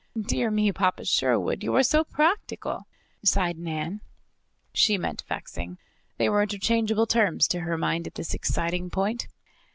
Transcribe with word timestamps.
"Dear 0.19 0.49
me, 0.49 0.71
Papa 0.71 1.05
Sherwood, 1.05 1.61
you 1.61 1.75
are 1.75 1.83
so 1.83 2.03
practical!" 2.03 2.87
sighed 3.23 3.59
Nan. 3.59 4.01
She 4.73 4.97
meant 4.97 5.23
"vexing;" 5.27 5.77
they 6.17 6.27
were 6.27 6.41
interchangeable 6.41 7.05
terms 7.05 7.47
to 7.49 7.59
her 7.59 7.77
mind 7.77 8.07
at 8.07 8.15
this 8.15 8.33
exciting 8.33 8.89
point. 8.89 9.27